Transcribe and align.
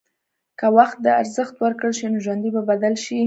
که 0.59 0.67
وخت 0.77 0.97
ته 1.03 1.09
ارزښت 1.21 1.53
ورکړل 1.59 1.93
شي، 1.97 2.05
نو 2.13 2.17
ژوند 2.25 2.43
به 2.53 2.61
بدل 2.69 2.93
شي. 3.05 3.19